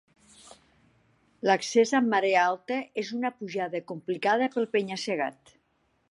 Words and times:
L'accés 1.49 1.91
amb 1.99 2.09
marea 2.13 2.39
alta 2.45 2.79
és 3.01 3.11
una 3.17 3.31
pujada 3.41 3.81
complicada 3.91 4.49
pel 4.57 4.67
penya-segat. 4.77 5.53